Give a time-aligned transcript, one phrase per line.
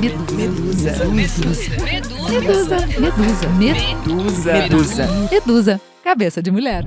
[0.00, 1.04] Medusa.
[1.06, 1.70] Medusa.
[2.30, 2.86] Medusa.
[2.98, 3.48] Medusa.
[3.58, 4.52] Medusa.
[4.52, 5.06] Medusa.
[5.30, 5.80] Medusa.
[6.02, 6.84] Cabeça de mulher.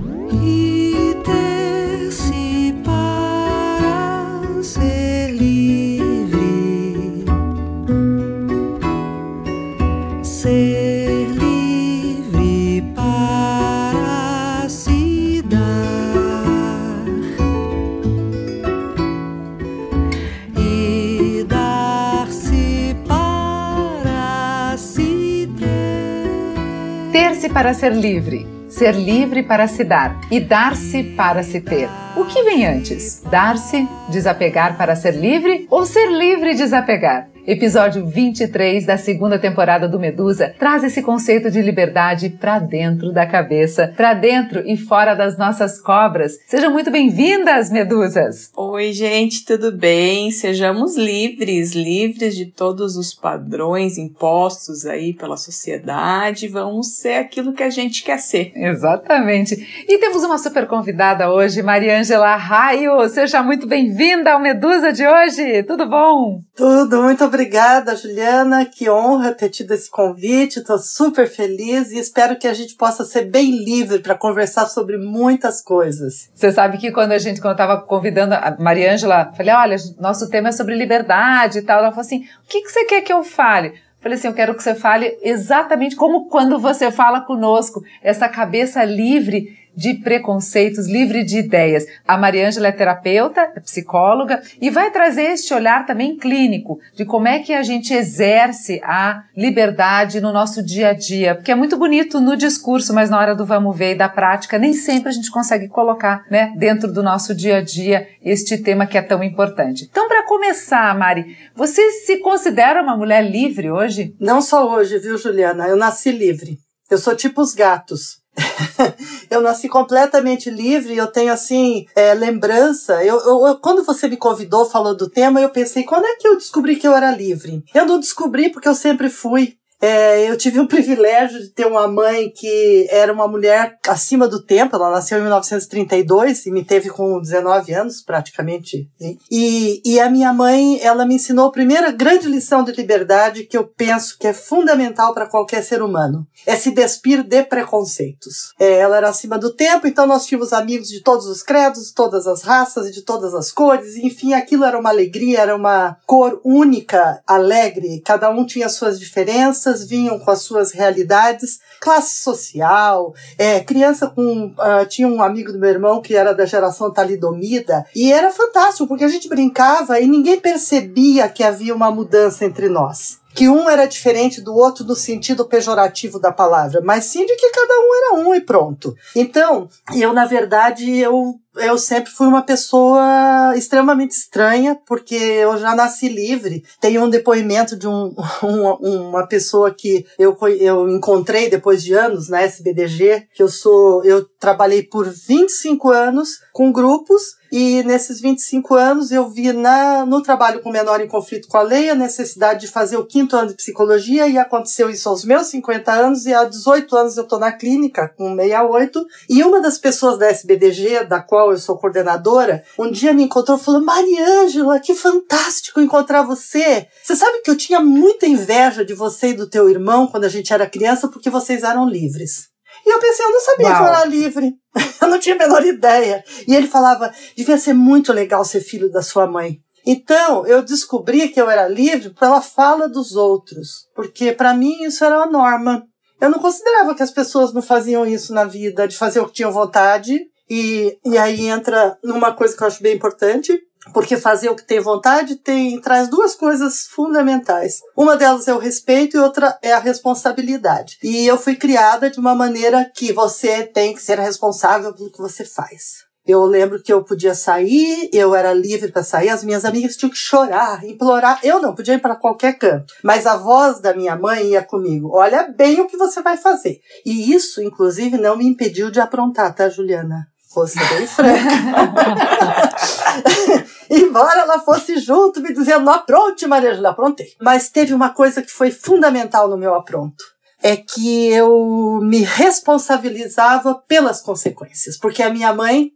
[27.55, 32.04] Para ser livre, ser livre para se dar e dar-se para se ter.
[32.17, 33.21] O que vem antes?
[33.29, 37.27] Dar-se, desapegar para ser livre ou ser livre e desapegar?
[37.47, 43.23] Episódio 23 da segunda temporada do Medusa traz esse conceito de liberdade para dentro da
[43.23, 46.39] cabeça, para dentro e fora das nossas cobras.
[46.47, 48.49] Sejam muito bem-vindas, medusas!
[48.57, 50.31] Oi, gente, tudo bem?
[50.31, 56.47] Sejamos livres, livres de todos os padrões impostos aí pela sociedade.
[56.47, 58.53] Vamos ser aquilo que a gente quer ser.
[58.55, 59.85] Exatamente.
[59.87, 61.61] E temos uma super convidada hoje,
[62.05, 63.09] Mariângela Raio.
[63.09, 65.63] Seja muito bem-vinda ao Medusa de hoje.
[65.63, 66.41] Tudo bom?
[66.55, 68.63] Tudo, muito obrigada, Juliana.
[68.63, 70.59] Que honra ter tido esse convite.
[70.59, 74.99] Estou super feliz e espero que a gente possa ser bem livre para conversar sobre
[74.99, 76.29] muitas coisas.
[76.35, 80.29] Você sabe que quando a gente, quando eu estava convidando a Mariângela, falei: olha, nosso
[80.29, 81.79] tema é sobre liberdade e tal.
[81.79, 83.73] Ela falou assim: o que, que você quer que eu fale?
[83.99, 88.83] Falei assim, eu quero que você fale exatamente como quando você fala conosco, essa cabeça
[88.83, 91.85] livre de preconceitos, livre de ideias.
[92.07, 97.27] A Mariângela é terapeuta, é psicóloga e vai trazer este olhar também clínico de como
[97.27, 101.77] é que a gente exerce a liberdade no nosso dia a dia, porque é muito
[101.77, 105.11] bonito no discurso, mas na hora do vamos ver e da prática nem sempre a
[105.11, 109.23] gente consegue colocar, né, dentro do nosso dia a dia este tema que é tão
[109.23, 109.87] importante.
[109.89, 114.15] Então, para começar, Mari, você se considera uma mulher livre hoje?
[114.19, 115.67] Não só hoje, viu, Juliana?
[115.67, 116.57] Eu nasci livre.
[116.89, 118.24] Eu sou tipo os gatos.
[119.29, 123.03] eu nasci completamente livre, eu tenho assim, é, lembrança.
[123.03, 126.35] Eu, eu, quando você me convidou, falou do tema, eu pensei, quando é que eu
[126.35, 127.63] descobri que eu era livre?
[127.73, 129.57] Eu não descobri porque eu sempre fui.
[129.85, 134.41] É, eu tive o privilégio de ter uma mãe que era uma mulher acima do
[134.41, 138.89] tempo, ela nasceu em 1932 e me teve com 19 anos, praticamente.
[139.29, 143.55] E, e a minha mãe, ela me ensinou a primeira grande lição de liberdade que
[143.55, 148.53] eu penso que é fundamental para qualquer ser humano: é se despir de preconceitos.
[148.59, 152.25] É, ela era acima do tempo, então nós tínhamos amigos de todos os credos, todas
[152.25, 156.41] as raças e de todas as cores, enfim, aquilo era uma alegria, era uma cor
[156.43, 163.59] única, alegre, cada um tinha suas diferenças vinham com as suas realidades, classe social, é,
[163.59, 164.47] criança com.
[164.47, 168.87] Uh, tinha um amigo do meu irmão que era da geração talidomida, e era fantástico,
[168.87, 173.69] porque a gente brincava e ninguém percebia que havia uma mudança entre nós que um
[173.69, 177.95] era diferente do outro no sentido pejorativo da palavra, mas sim de que cada um
[177.95, 178.95] era um e pronto.
[179.13, 185.75] Então, eu, na verdade, eu eu sempre fui uma pessoa extremamente estranha, porque eu já
[185.75, 186.63] nasci livre.
[186.79, 192.29] Tem um depoimento de um, um, uma pessoa que eu, eu encontrei depois de anos
[192.29, 198.75] na SBDG, que eu sou, eu trabalhei por 25 anos com grupos e nesses 25
[198.75, 202.61] anos eu vi na, no trabalho com menor em conflito com a lei a necessidade
[202.61, 206.33] de fazer o quinto ano de psicologia e aconteceu isso aos meus 50 anos e
[206.33, 211.05] há 18 anos eu estou na clínica com 68 e uma das pessoas da SBDG,
[211.05, 216.23] da qual eu sou coordenadora, um dia me encontrou e falou Mariângela, que fantástico encontrar
[216.23, 216.87] você.
[217.03, 220.29] Você sabe que eu tinha muita inveja de você e do teu irmão quando a
[220.29, 222.49] gente era criança porque vocês eram livres.
[222.85, 223.75] E eu pensei, eu não sabia Uau.
[223.75, 224.53] que eu era livre.
[225.01, 226.23] eu não tinha a menor ideia.
[226.47, 229.59] E ele falava, devia ser muito legal ser filho da sua mãe.
[229.85, 235.05] Então, eu descobri que eu era livre pela fala dos outros, porque para mim isso
[235.05, 235.83] era uma norma.
[236.19, 239.33] Eu não considerava que as pessoas não faziam isso na vida, de fazer o que
[239.33, 240.19] tinham vontade,
[240.49, 243.59] e, e aí entra numa coisa que eu acho bem importante,
[243.93, 247.79] porque fazer o que tem vontade tem traz duas coisas fundamentais.
[247.95, 250.97] Uma delas é o respeito e outra é a responsabilidade.
[251.03, 255.21] E eu fui criada de uma maneira que você tem que ser responsável pelo que
[255.21, 256.05] você faz.
[256.27, 260.09] Eu lembro que eu podia sair, eu era livre para sair, as minhas amigas tinham
[260.09, 261.39] que chorar, implorar.
[261.43, 265.11] Eu não podia ir para qualquer canto, mas a voz da minha mãe ia comigo.
[265.13, 266.79] Olha bem o que você vai fazer.
[267.05, 270.25] E isso, inclusive, não me impediu de aprontar, tá, Juliana?
[270.63, 271.39] Bem franca.
[273.89, 277.27] Embora ela fosse junto me dizendo, não apronte, Maria Júlia, aprontei.
[277.41, 280.23] Mas teve uma coisa que foi fundamental no meu apronto.
[280.61, 284.97] É que eu me responsabilizava pelas consequências.
[284.97, 285.91] Porque a minha mãe,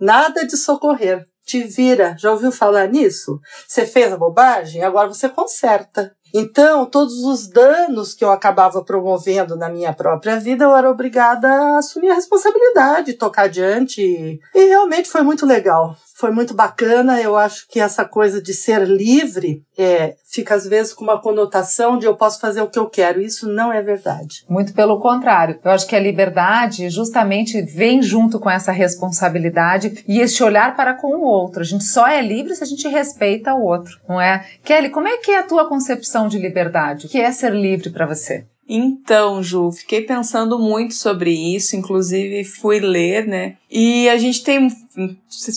[0.00, 1.24] nada de socorrer.
[1.46, 2.14] te vira.
[2.18, 3.38] Já ouviu falar nisso?
[3.66, 6.12] Você fez a bobagem, agora você conserta.
[6.34, 11.48] Então, todos os danos que eu acabava promovendo na minha própria vida, eu era obrigada
[11.48, 14.40] a assumir a responsabilidade, tocar adiante.
[14.54, 17.20] E realmente foi muito legal foi muito bacana.
[17.20, 21.96] Eu acho que essa coisa de ser livre é, fica às vezes com uma conotação
[21.96, 23.20] de eu posso fazer o que eu quero.
[23.20, 24.44] Isso não é verdade.
[24.48, 25.60] Muito pelo contrário.
[25.64, 30.94] Eu acho que a liberdade justamente vem junto com essa responsabilidade e esse olhar para
[30.94, 31.60] com o outro.
[31.60, 34.44] A gente só é livre se a gente respeita o outro, não é?
[34.64, 37.06] Kelly, como é que é a tua concepção de liberdade?
[37.06, 38.44] O que é ser livre para você?
[38.68, 43.56] Então, Ju, fiquei pensando muito sobre isso, inclusive fui ler, né?
[43.70, 44.68] E a gente tem.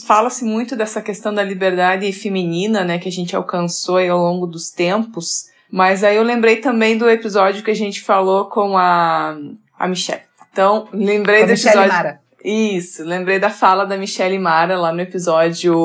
[0.05, 2.97] Fala-se muito dessa questão da liberdade feminina, né?
[2.97, 5.49] Que a gente alcançou ao longo dos tempos.
[5.69, 9.37] Mas aí eu lembrei também do episódio que a gente falou com a,
[9.77, 10.21] a Michelle.
[10.51, 11.87] Então, lembrei do episódio.
[11.87, 12.20] Mara.
[12.43, 15.75] Isso, lembrei da fala da Michelle Mara lá no episódio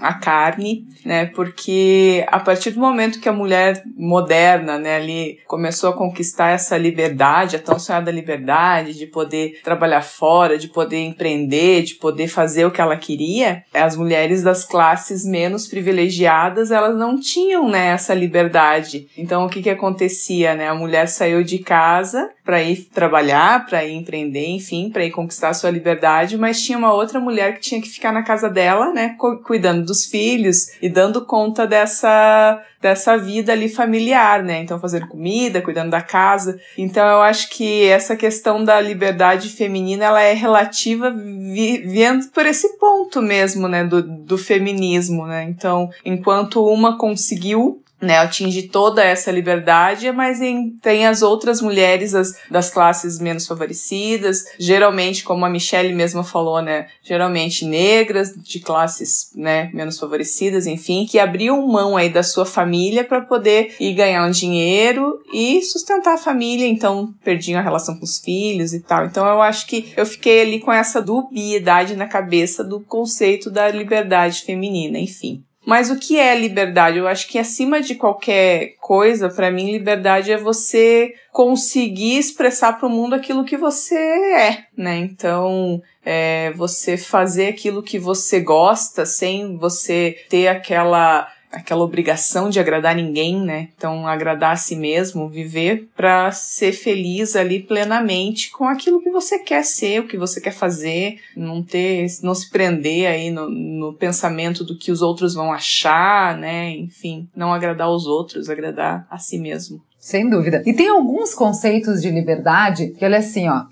[0.00, 1.26] A Carne, né?
[1.26, 6.76] Porque a partir do momento que a mulher moderna, né, ali começou a conquistar essa
[6.76, 12.66] liberdade, a tão sonhada liberdade de poder trabalhar fora, de poder empreender, de poder fazer
[12.66, 18.12] o que ela queria, as mulheres das classes menos privilegiadas, elas não tinham, né, essa
[18.12, 19.08] liberdade.
[19.16, 20.68] Então o que que acontecia, né?
[20.68, 25.48] A mulher saiu de casa para ir trabalhar, para ir empreender, enfim, para ir conquistar
[25.48, 28.92] a sua liberdade, mas tinha uma outra mulher que tinha que ficar na casa dela,
[28.92, 34.60] né, cuidando dos filhos e dando conta dessa dessa vida ali familiar, né?
[34.60, 36.60] Então fazendo comida, cuidando da casa.
[36.78, 42.46] Então eu acho que essa questão da liberdade feminina ela é relativa vi vendo por
[42.46, 45.44] esse ponto mesmo, né, do, do feminismo, né?
[45.44, 52.14] Então, enquanto uma conseguiu né, atinge toda essa liberdade, mas em, tem as outras mulheres
[52.14, 58.60] as, das classes menos favorecidas, geralmente, como a Michelle mesma falou, né, geralmente negras, de
[58.60, 63.94] classes, né, menos favorecidas, enfim, que abriam mão aí da sua família para poder ir
[63.94, 68.80] ganhar um dinheiro e sustentar a família, então perdiam a relação com os filhos e
[68.80, 69.06] tal.
[69.06, 73.68] Então eu acho que eu fiquei ali com essa dubiedade na cabeça do conceito da
[73.70, 75.42] liberdade feminina, enfim.
[75.66, 76.98] Mas o que é liberdade?
[76.98, 82.86] Eu acho que acima de qualquer coisa, para mim, liberdade é você conseguir expressar para
[82.86, 84.96] o mundo aquilo que você é, né?
[84.98, 92.60] Então, é você fazer aquilo que você gosta sem você ter aquela aquela obrigação de
[92.60, 93.70] agradar ninguém, né?
[93.76, 99.38] Então, agradar a si mesmo, viver para ser feliz ali plenamente com aquilo que você
[99.38, 103.94] quer ser, o que você quer fazer, não ter, não se prender aí no, no
[103.94, 106.70] pensamento do que os outros vão achar, né?
[106.70, 109.82] Enfim, não agradar os outros, agradar a si mesmo.
[110.06, 110.62] Sem dúvida.
[110.64, 113.64] E tem alguns conceitos de liberdade que, olha assim, ó,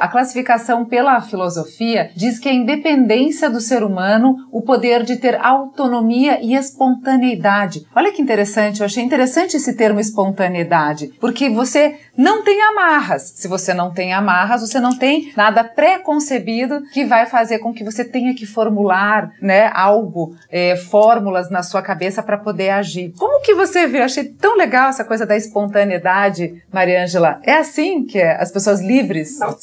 [0.00, 5.36] a classificação pela filosofia diz que a independência do ser humano, o poder de ter
[5.36, 7.86] autonomia e espontaneidade.
[7.94, 13.34] Olha que interessante, eu achei interessante esse termo espontaneidade, porque você não tem amarras.
[13.36, 17.84] Se você não tem amarras, você não tem nada pré-concebido que vai fazer com que
[17.84, 23.12] você tenha que formular, né, algo, é, fórmulas na sua cabeça para poder agir.
[23.16, 24.00] Como que você vê?
[24.00, 27.40] Eu achei tão legal essa coisa da espontaneidade espontaneidade, Mariângela.
[27.42, 28.40] É assim que é?
[28.40, 29.56] as pessoas livres são?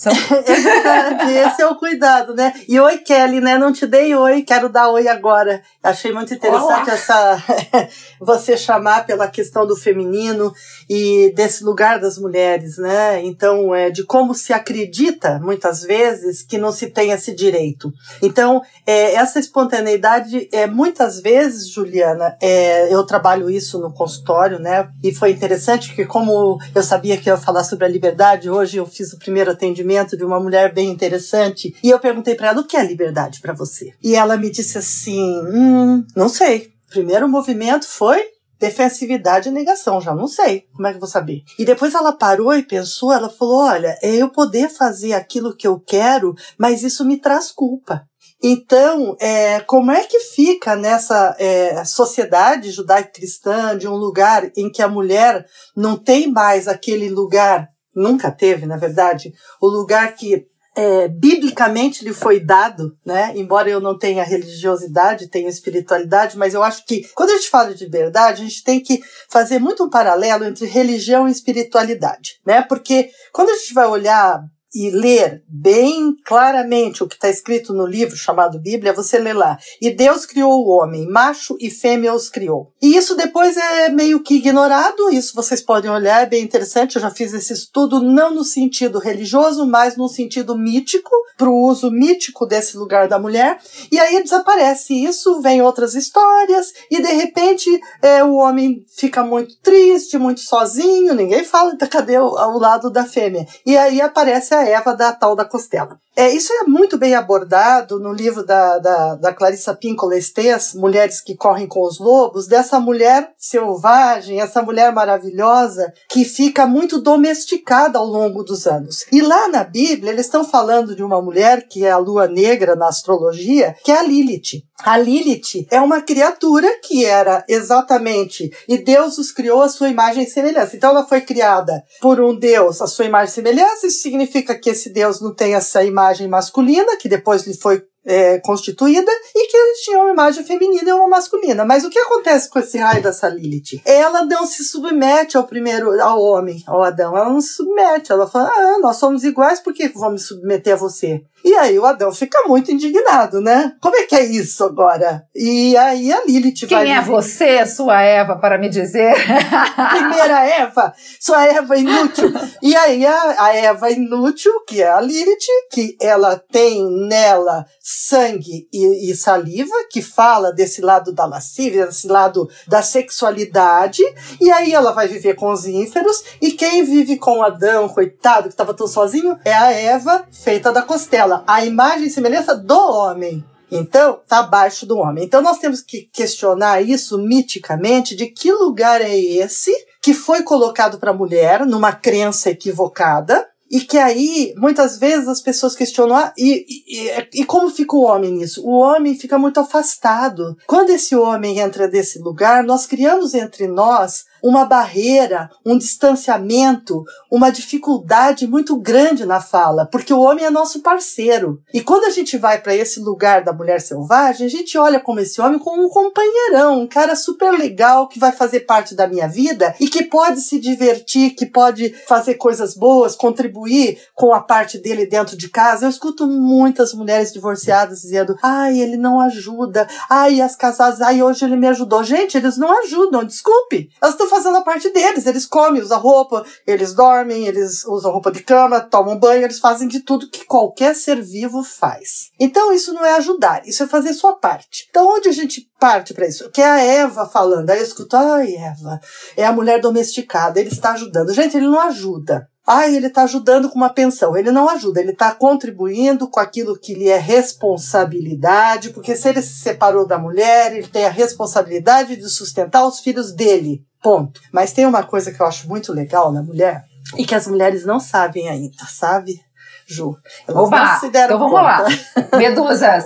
[1.47, 2.53] Esse é o cuidado, né?
[2.67, 3.57] E oi, Kelly, né?
[3.57, 5.61] Não te dei oi, quero dar oi agora.
[5.81, 6.93] Achei muito interessante Olá.
[6.93, 7.43] essa
[8.21, 10.53] você chamar pela questão do feminino
[10.89, 13.23] e desse lugar das mulheres, né?
[13.23, 17.91] Então, é de como se acredita muitas vezes que não se tem esse direito.
[18.21, 24.87] Então, é, essa espontaneidade é muitas vezes, Juliana, é, eu trabalho isso no consultório, né?
[25.03, 28.85] E foi interessante porque como eu sabia que ia falar sobre a liberdade, hoje eu
[28.85, 32.67] fiz o primeiro atendimento de uma mulher bem interessante e eu perguntei para ela o
[32.67, 33.93] que é liberdade para você.
[34.03, 36.73] E ela me disse assim: "Hum, não sei.
[36.89, 40.65] Primeiro movimento foi defensividade e negação, já não sei.
[40.73, 41.43] Como é que eu vou saber?
[41.59, 45.67] E depois ela parou e pensou, ela falou: olha, é eu poder fazer aquilo que
[45.67, 48.07] eu quero, mas isso me traz culpa.
[48.45, 54.81] Então, é, como é que fica nessa é, sociedade judaico-cristã de um lugar em que
[54.81, 59.31] a mulher não tem mais aquele lugar, nunca teve, na verdade,
[59.61, 60.45] o lugar que
[60.75, 63.31] é, biblicamente lhe foi dado, né?
[63.35, 67.73] Embora eu não tenha religiosidade, tenha espiritualidade, mas eu acho que quando a gente fala
[67.73, 72.61] de verdade, a gente tem que fazer muito um paralelo entre religião e espiritualidade, né?
[72.63, 77.85] Porque quando a gente vai olhar e ler bem claramente o que está escrito no
[77.85, 79.57] livro chamado Bíblia, você lê lá.
[79.81, 82.71] E Deus criou o homem, macho e fêmea os criou.
[82.81, 86.95] E isso depois é meio que ignorado, isso vocês podem olhar, é bem interessante.
[86.95, 91.67] Eu já fiz esse estudo não no sentido religioso, mas no sentido mítico, para o
[91.67, 93.59] uso mítico desse lugar da mulher.
[93.91, 97.69] E aí desaparece isso, vem outras histórias, e de repente
[98.01, 103.05] é, o homem fica muito triste, muito sozinho, ninguém fala, cadê o, o lado da
[103.05, 103.45] fêmea?
[103.65, 105.99] E aí aparece a Eva da tal da costela.
[106.15, 111.19] É, isso é muito bem abordado no livro da, da, da Clarissa Pinkola Estes, Mulheres
[111.19, 117.97] que Correm com os Lobos, dessa mulher selvagem, essa mulher maravilhosa que fica muito domesticada
[117.97, 119.05] ao longo dos anos.
[119.11, 122.75] E lá na Bíblia, eles estão falando de uma mulher que é a lua negra
[122.75, 124.63] na astrologia, que é a Lilith.
[124.83, 130.23] A Lilith é uma criatura que era exatamente, e Deus os criou a sua imagem
[130.23, 130.75] e semelhança.
[130.75, 134.69] Então ela foi criada por um Deus, a sua imagem e semelhança, isso significa que
[134.69, 139.57] esse Deus não tem essa imagem masculina, que depois lhe foi é, constituída e que
[139.57, 141.63] eles tinham uma imagem feminina e uma masculina.
[141.63, 143.81] Mas o que acontece com esse raio dessa Lilith?
[143.85, 147.15] Ela não se submete ao primeiro, ao homem, ao Adão.
[147.15, 148.11] Ela não se submete.
[148.11, 151.23] Ela fala, ah, nós somos iguais, por que vamos me submeter a você?
[151.43, 153.75] E aí o Adão fica muito indignado, né?
[153.81, 155.25] Como é que é isso agora?
[155.35, 156.89] E aí a Lilith Quem vai...
[156.89, 159.13] é você, sua Eva, para me dizer?
[159.89, 162.31] Primeira Eva, sua Eva inútil.
[162.61, 168.67] E aí a, a Eva inútil, que é a Lilith, que ela tem nela sangue
[168.71, 174.01] e, e, saliva, que fala desse lado da lascívia, desse lado da sexualidade,
[174.39, 178.53] e aí ela vai viver com os ínferos, e quem vive com Adão, coitado, que
[178.53, 183.43] estava tão sozinho, é a Eva feita da costela a imagem e semelhança do homem.
[183.71, 185.23] Então, está abaixo do homem.
[185.23, 189.71] Então, nós temos que questionar isso miticamente: de que lugar é esse
[190.01, 195.41] que foi colocado para a mulher numa crença equivocada, e que aí, muitas vezes, as
[195.41, 198.63] pessoas questionam, ah, e, e, e, como fica o homem nisso?
[198.63, 200.55] O homem fica muito afastado.
[200.67, 207.49] Quando esse homem entra nesse lugar, nós criamos entre nós uma barreira, um distanciamento, uma
[207.49, 211.61] dificuldade muito grande na fala, porque o homem é nosso parceiro.
[211.73, 215.21] E quando a gente vai para esse lugar da mulher selvagem, a gente olha como
[215.21, 219.29] esse homem como um companheirão, um cara super legal que vai fazer parte da minha
[219.29, 224.77] vida e que pode se divertir, que pode fazer coisas boas, contribuir com a parte
[224.77, 225.85] dele dentro de casa.
[225.85, 229.87] Eu escuto muitas mulheres divorciadas dizendo: "Ai, ele não ajuda.
[230.09, 232.03] Ai, as casadas, ai, hoje ele me ajudou".
[232.03, 233.89] Gente, eles não ajudam, desculpe.
[234.01, 235.25] Elas estão fazendo a parte deles.
[235.25, 239.87] Eles comem, usam roupa, eles dormem, eles usam roupa de cama, tomam banho, eles fazem
[239.87, 242.31] de tudo que qualquer ser vivo faz.
[242.39, 244.87] Então isso não é ajudar, isso é fazer sua parte.
[244.89, 246.49] Então onde a gente parte para isso?
[246.49, 247.69] Que é a Eva falando.
[247.69, 248.99] Aí eu escuto, ai, Eva,
[249.37, 251.33] é a mulher domesticada, ele está ajudando.
[251.33, 252.47] Gente, ele não ajuda.
[252.65, 254.37] Ah, ele está ajudando com uma pensão.
[254.37, 259.41] Ele não ajuda, ele está contribuindo com aquilo que lhe é responsabilidade, porque se ele
[259.41, 263.83] se separou da mulher, ele tem a responsabilidade de sustentar os filhos dele.
[264.01, 264.39] Ponto.
[264.51, 266.83] Mas tem uma coisa que eu acho muito legal na mulher
[267.17, 269.39] e que as mulheres não sabem ainda, sabe?
[269.85, 270.15] Ju.
[270.47, 271.83] Elas Oba, então vamos conta.
[271.83, 271.87] lá.
[272.37, 273.05] Medusas.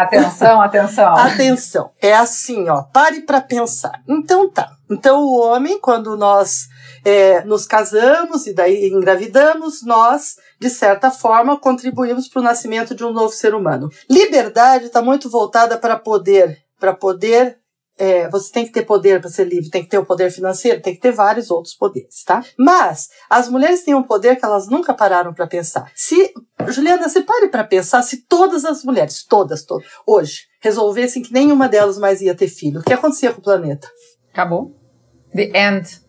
[0.00, 1.16] atenção, atenção.
[1.16, 1.90] Atenção.
[2.02, 2.82] É assim, ó.
[2.82, 4.00] Pare para pensar.
[4.08, 4.72] Então tá.
[4.90, 6.68] Então o homem, quando nós
[7.04, 13.04] é, nos casamos e daí engravidamos, nós, de certa forma, contribuímos para o nascimento de
[13.04, 13.88] um novo ser humano.
[14.08, 17.60] Liberdade está muito voltada para poder, para poder
[18.00, 20.80] é, você tem que ter poder para ser livre, tem que ter o poder financeiro,
[20.80, 22.42] tem que ter vários outros poderes, tá?
[22.58, 25.92] Mas as mulheres têm um poder que elas nunca pararam para pensar.
[25.94, 26.32] Se,
[26.68, 31.68] Juliana, você pare para pensar se todas as mulheres, todas, todas, hoje, resolvessem que nenhuma
[31.68, 33.86] delas mais ia ter filho, o que acontecia com o planeta?
[34.32, 34.79] Acabou.
[35.34, 36.00] The end.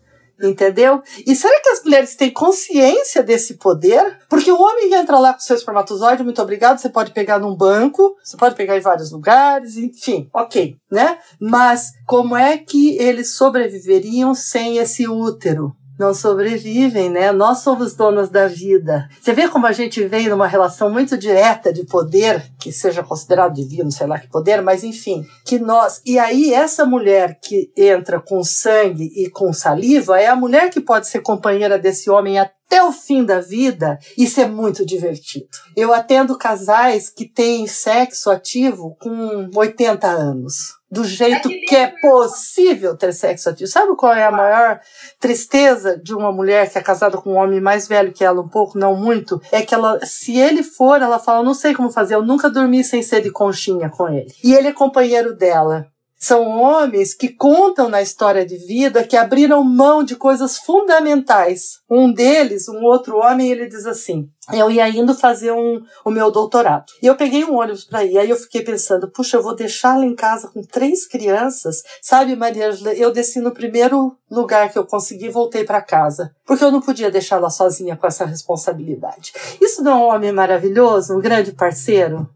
[0.42, 1.02] Entendeu?
[1.24, 4.18] E será que as mulheres têm consciência desse poder?
[4.28, 8.16] Porque o homem entra lá com seu espermatozoide, muito obrigado, você pode pegar num banco,
[8.22, 11.18] você pode pegar em vários lugares, enfim, ok, né?
[11.40, 15.72] Mas como é que eles sobreviveriam sem esse útero?
[16.02, 17.30] Não sobrevivem, né?
[17.30, 19.08] Nós somos donas da vida.
[19.20, 23.54] Você vê como a gente vem numa relação muito direta de poder, que seja considerado
[23.54, 26.02] divino, sei lá que poder, mas enfim, que nós.
[26.04, 30.80] E aí, essa mulher que entra com sangue e com saliva é a mulher que
[30.80, 35.46] pode ser companheira desse homem até o fim da vida, isso é muito divertido.
[35.76, 42.94] Eu atendo casais que têm sexo ativo com 80 anos do jeito que é possível
[42.94, 43.66] ter sexo ativo.
[43.66, 44.78] Sabe qual é a maior
[45.18, 48.48] tristeza de uma mulher que é casada com um homem mais velho que ela, um
[48.48, 49.40] pouco, não muito?
[49.50, 52.84] É que ela, se ele for, ela fala, não sei como fazer, eu nunca dormi
[52.84, 54.30] sem ser de conchinha com ele.
[54.44, 55.86] E ele é companheiro dela.
[56.22, 61.80] São homens que contam na história de vida que abriram mão de coisas fundamentais.
[61.90, 66.30] Um deles, um outro homem, ele diz assim: eu ia indo fazer um, o meu
[66.30, 66.84] doutorado.
[67.02, 68.18] E eu peguei um ônibus para ir.
[68.18, 71.82] Aí eu fiquei pensando, puxa, eu vou deixar ela em casa com três crianças.
[72.00, 76.32] Sabe, Maria Angela, eu desci no primeiro lugar que eu consegui e voltei para casa.
[76.46, 79.32] Porque eu não podia deixá-la sozinha com essa responsabilidade.
[79.60, 82.28] Isso não é um homem maravilhoso, um grande parceiro?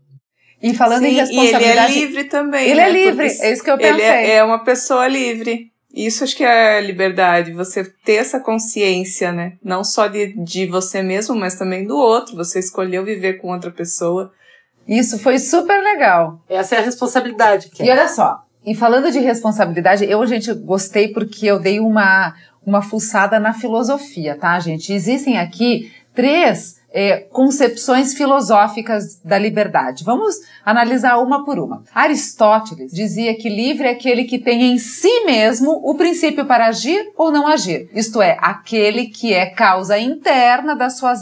[0.62, 1.92] E falando Sim, em e ele responsabilidade.
[1.92, 2.66] é livre também.
[2.68, 2.88] Ele né?
[2.88, 4.06] é livre, Porque é isso que eu Ele pensei.
[4.06, 5.70] é, é uma pessoa livre.
[5.94, 9.54] Isso acho que é liberdade, você ter essa consciência, né?
[9.64, 12.36] Não só de, de você mesmo, mas também do outro.
[12.36, 14.30] Você escolheu viver com outra pessoa.
[14.86, 16.40] Isso foi super legal.
[16.48, 17.70] Essa é a responsabilidade.
[17.70, 22.34] Que E olha só, e falando de responsabilidade, eu, gente, gostei porque eu dei uma,
[22.64, 24.92] uma fuçada na filosofia, tá, gente?
[24.92, 30.02] Existem aqui três é, concepções filosóficas da liberdade.
[30.02, 30.34] Vamos
[30.64, 31.82] analisar uma por uma.
[31.94, 37.12] Aristóteles dizia que livre é aquele que tem em si mesmo o princípio para agir
[37.14, 41.12] ou não agir, isto é, aquele que é causa interna da sua,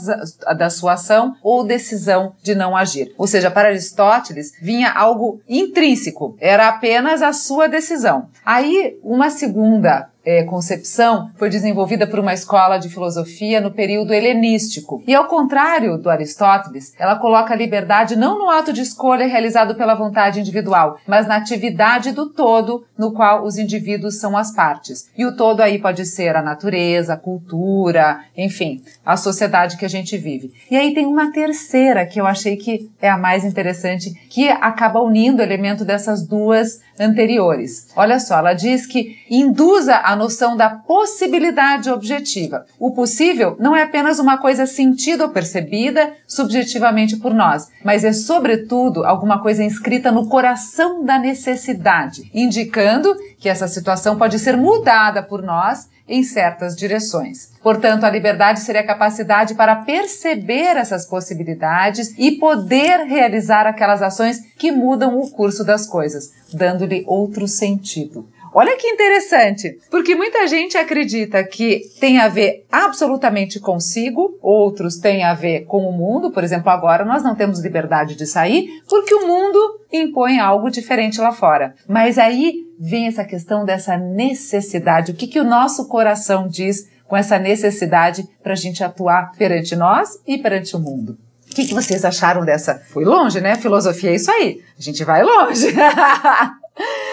[0.57, 3.13] da sua ação ou decisão de não agir.
[3.19, 8.29] Ou seja, para Aristóteles vinha algo intrínseco, era apenas a sua decisão.
[8.47, 15.03] Aí, uma segunda é, concepção foi desenvolvida por uma escola de filosofia no período helenístico.
[15.07, 19.75] E ao contrário do Aristóteles, ela coloca a liberdade não no ato de escolha realizado
[19.75, 25.11] pela vontade individual, mas na atividade do todo no qual os indivíduos são as partes.
[25.17, 29.89] E o todo aí pode ser a natureza, a cultura, enfim, a sociedade que a
[29.89, 30.53] gente vive.
[30.71, 35.01] E aí tem uma terceira que eu achei que é a mais interessante, que acaba
[35.01, 37.89] unindo o elemento dessas duas anteriores.
[37.97, 42.67] Olha só, ela diz que induza a noção da possibilidade objetiva.
[42.79, 48.13] O possível não é apenas uma coisa sentida ou percebida subjetivamente por nós, mas é,
[48.13, 55.23] sobretudo, alguma coisa inscrita no coração da necessidade, indicando que essa situação pode ser mudada
[55.23, 57.51] por nós em certas direções.
[57.63, 64.41] Portanto, a liberdade seria a capacidade para perceber essas possibilidades e poder realizar aquelas ações
[64.57, 68.27] que mudam o curso das coisas, dando-lhe outro sentido.
[68.57, 75.25] Olha que interessante, porque muita gente acredita que tem a ver absolutamente consigo, outros têm
[75.25, 76.31] a ver com o mundo.
[76.31, 81.21] Por exemplo, agora nós não temos liberdade de sair porque o mundo impõe algo diferente
[81.21, 81.75] lá fora.
[81.89, 85.11] Mas aí vem essa questão dessa necessidade.
[85.11, 89.75] O que, que o nosso coração diz com essa necessidade para a gente atuar perante
[89.75, 91.19] nós e perante o mundo?
[91.51, 92.81] O que, que vocês acharam dessa?
[92.89, 93.57] Fui longe, né?
[93.57, 94.61] Filosofia é isso aí.
[94.79, 95.75] A gente vai longe.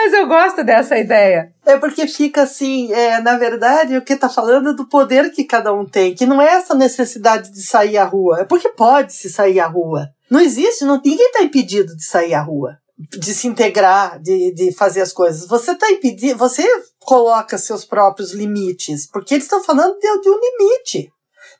[0.00, 1.52] Mas eu gosto dessa ideia.
[1.66, 5.42] É porque fica assim, é, na verdade, o que está falando é do poder que
[5.42, 9.12] cada um tem, que não é essa necessidade de sair à rua, é porque pode
[9.12, 10.08] se sair à rua.
[10.30, 14.72] Não existe, não, ninguém está impedido de sair à rua, de se integrar, de, de
[14.72, 15.48] fazer as coisas.
[15.48, 16.64] Você está impedido, você
[17.00, 21.10] coloca seus próprios limites, porque eles estão falando de, de um limite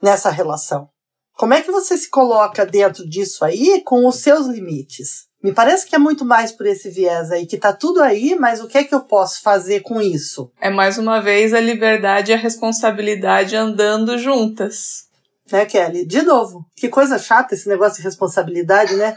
[0.01, 0.89] nessa relação.
[1.37, 5.28] Como é que você se coloca dentro disso aí com os seus limites?
[5.43, 8.61] Me parece que é muito mais por esse viés aí, que tá tudo aí, mas
[8.61, 10.51] o que é que eu posso fazer com isso?
[10.61, 15.07] É mais uma vez a liberdade e a responsabilidade andando juntas.
[15.51, 16.05] Né, Kelly?
[16.05, 19.17] De novo, que coisa chata esse negócio de responsabilidade, né?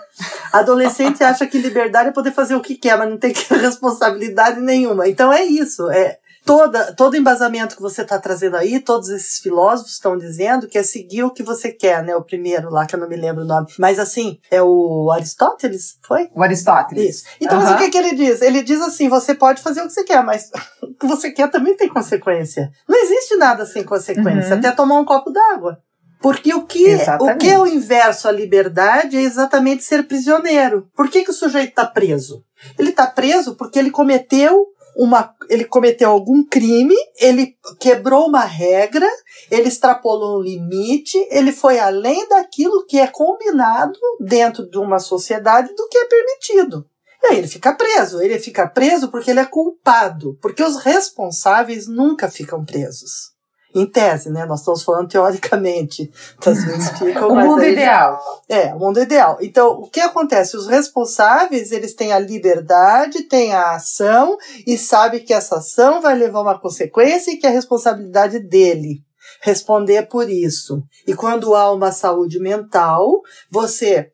[0.53, 3.57] Adolescente acha que liberdade é poder fazer o que quer, mas não tem que ter
[3.57, 5.09] responsabilidade nenhuma.
[5.09, 9.93] Então é isso, é toda, todo embasamento que você está trazendo aí, todos esses filósofos
[9.93, 12.15] estão dizendo que é seguir o que você quer, né?
[12.15, 13.67] O primeiro lá, que eu não me lembro o nome.
[13.77, 16.29] Mas assim, é o Aristóteles, foi?
[16.35, 17.17] O Aristóteles.
[17.17, 17.25] Isso.
[17.39, 17.75] Então, mas Aham.
[17.75, 18.41] o que, que ele diz?
[18.41, 20.49] Ele diz assim: você pode fazer o que você quer, mas
[20.81, 22.71] o que você quer também tem consequência.
[22.87, 24.59] Não existe nada sem consequência, Uhum.
[24.59, 25.79] até tomar um copo d'água.
[26.21, 30.87] Porque o que, o que é o inverso à liberdade é exatamente ser prisioneiro.
[30.95, 32.43] Por que, que o sujeito está preso?
[32.77, 39.07] Ele está preso porque ele cometeu uma, ele cometeu algum crime, ele quebrou uma regra,
[39.49, 45.73] ele extrapolou um limite, ele foi além daquilo que é combinado dentro de uma sociedade
[45.75, 46.85] do que é permitido.
[47.23, 48.21] E aí ele fica preso.
[48.21, 50.37] Ele fica preso porque ele é culpado.
[50.41, 53.31] Porque os responsáveis nunca ficam presos.
[53.73, 54.45] Em tese, né?
[54.45, 56.11] Nós estamos falando teoricamente.
[56.45, 58.19] Às vezes ficam, O mundo aí já- ideal.
[58.49, 59.37] é, o mundo ideal.
[59.41, 60.57] Então, o que acontece?
[60.57, 66.15] Os responsáveis, eles têm a liberdade, têm a ação e sabem que essa ação vai
[66.15, 69.01] levar uma consequência e que é a responsabilidade dele
[69.41, 70.83] responder por isso.
[71.07, 74.11] E quando há uma saúde mental, você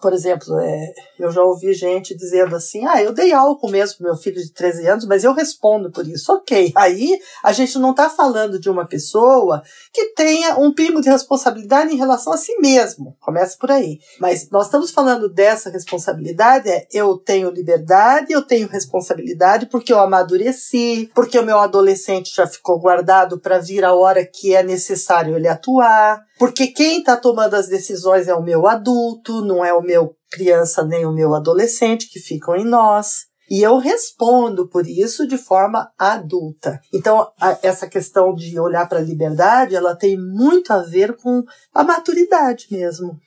[0.00, 4.06] por exemplo, é, eu já ouvi gente dizendo assim: ah, eu dei álcool mesmo pro
[4.06, 6.32] meu filho de 13 anos, mas eu respondo por isso.
[6.32, 6.72] Ok.
[6.74, 11.92] Aí a gente não está falando de uma pessoa que tenha um pingo de responsabilidade
[11.92, 13.16] em relação a si mesmo.
[13.20, 13.98] Começa por aí.
[14.18, 20.00] Mas nós estamos falando dessa responsabilidade: é eu tenho liberdade, eu tenho responsabilidade porque eu
[20.00, 25.36] amadureci, porque o meu adolescente já ficou guardado para vir a hora que é necessário
[25.36, 26.24] ele atuar.
[26.40, 30.82] Porque quem está tomando as decisões é o meu adulto, não é o meu criança
[30.82, 33.26] nem o meu adolescente que ficam em nós.
[33.50, 36.80] E eu respondo por isso de forma adulta.
[36.94, 41.42] Então, a, essa questão de olhar para a liberdade, ela tem muito a ver com
[41.74, 43.18] a maturidade mesmo.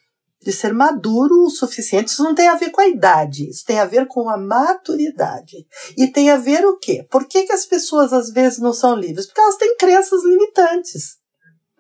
[0.41, 2.08] De ser maduro o suficiente.
[2.08, 5.67] Isso não tem a ver com a idade, isso tem a ver com a maturidade.
[5.95, 7.06] E tem a ver o quê?
[7.12, 9.28] Por que, que as pessoas às vezes não são livres?
[9.28, 11.21] Porque elas têm crenças limitantes.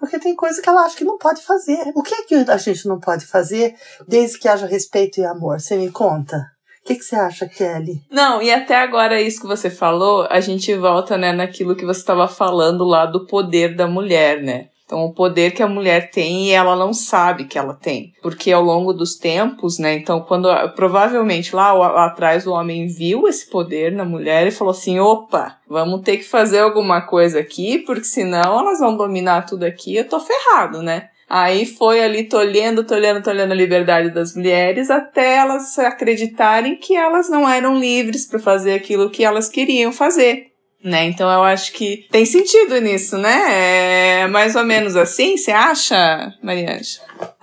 [0.03, 1.93] Porque tem coisa que ela acha que não pode fazer.
[1.95, 3.73] O que é que a gente não pode fazer
[4.05, 5.61] desde que haja respeito e amor?
[5.61, 6.45] Você me conta?
[6.81, 8.01] O que, que você acha, Kelly?
[8.11, 12.01] Não, e até agora isso que você falou, a gente volta né, naquilo que você
[12.01, 14.67] estava falando lá do poder da mulher, né?
[14.85, 18.13] Então, o poder que a mulher tem e ela não sabe que ela tem.
[18.21, 19.95] Porque ao longo dos tempos, né?
[19.95, 24.71] Então, quando provavelmente lá, lá atrás o homem viu esse poder na mulher e falou
[24.71, 29.63] assim: opa, vamos ter que fazer alguma coisa aqui, porque senão elas vão dominar tudo
[29.63, 31.09] aqui, eu tô ferrado, né?
[31.29, 37.27] Aí foi ali tolhendo, tolhendo, tolhendo a liberdade das mulheres até elas acreditarem que elas
[37.27, 40.52] não eram livres para fazer aquilo que elas queriam fazer
[40.83, 41.05] né?
[41.05, 44.23] Então eu acho que tem sentido nisso, né?
[44.23, 46.99] É mais ou menos assim, você acha, Mariange?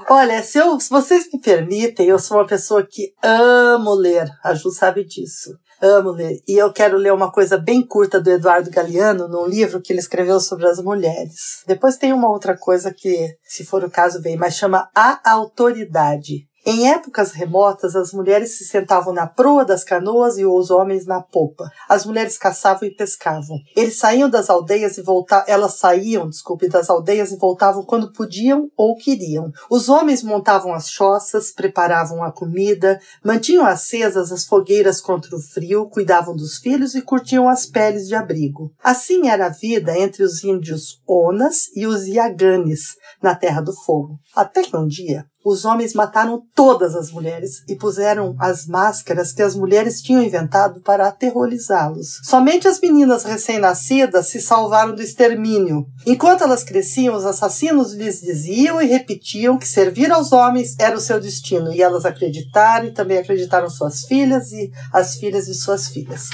[0.09, 4.29] Olha, se, eu, se vocês me permitem, eu sou uma pessoa que amo ler.
[4.42, 5.50] A Ju sabe disso.
[5.81, 6.40] Amo ler.
[6.46, 10.00] E eu quero ler uma coisa bem curta do Eduardo Galeano, num livro que ele
[10.00, 11.62] escreveu sobre as mulheres.
[11.66, 16.49] Depois tem uma outra coisa que, se for o caso, vem, mas chama A Autoridade.
[16.64, 21.20] Em épocas remotas, as mulheres se sentavam na proa das canoas e os homens na
[21.20, 21.70] popa.
[21.88, 23.58] As mulheres caçavam e pescavam.
[23.74, 28.70] Eles saíam das aldeias e voltavam, elas saíam, desculpe, das aldeias e voltavam quando podiam
[28.76, 29.50] ou queriam.
[29.70, 35.88] Os homens montavam as choças, preparavam a comida, mantinham acesas as fogueiras contra o frio,
[35.88, 38.70] cuidavam dos filhos e curtiam as peles de abrigo.
[38.84, 44.18] Assim era a vida entre os índios Onas e os Yaganes, na Terra do Fogo.
[44.34, 49.42] Até que um dia, os homens mataram todas as mulheres e puseram as máscaras que
[49.42, 52.20] as mulheres tinham inventado para aterrorizá-los.
[52.24, 55.87] Somente as meninas recém-nascidas se salvaram do extermínio.
[56.07, 61.00] Enquanto elas cresciam, os assassinos lhes diziam e repetiam que servir aos homens era o
[61.00, 65.88] seu destino, e elas acreditaram e também acreditaram suas filhas e as filhas de suas
[65.88, 66.31] filhas.